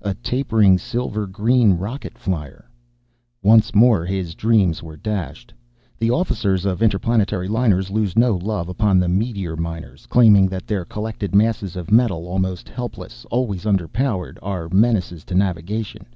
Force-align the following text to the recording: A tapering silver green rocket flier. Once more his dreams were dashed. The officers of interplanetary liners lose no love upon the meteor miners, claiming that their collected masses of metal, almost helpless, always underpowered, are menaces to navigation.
A 0.00 0.14
tapering 0.14 0.78
silver 0.78 1.26
green 1.26 1.74
rocket 1.74 2.16
flier. 2.16 2.70
Once 3.42 3.74
more 3.74 4.06
his 4.06 4.34
dreams 4.34 4.82
were 4.82 4.96
dashed. 4.96 5.52
The 5.98 6.10
officers 6.10 6.64
of 6.64 6.82
interplanetary 6.82 7.48
liners 7.48 7.90
lose 7.90 8.16
no 8.16 8.34
love 8.34 8.70
upon 8.70 8.98
the 8.98 9.08
meteor 9.10 9.56
miners, 9.56 10.06
claiming 10.06 10.46
that 10.48 10.66
their 10.66 10.86
collected 10.86 11.34
masses 11.34 11.76
of 11.76 11.92
metal, 11.92 12.26
almost 12.26 12.66
helpless, 12.66 13.26
always 13.30 13.66
underpowered, 13.66 14.38
are 14.40 14.70
menaces 14.70 15.22
to 15.24 15.34
navigation. 15.34 16.06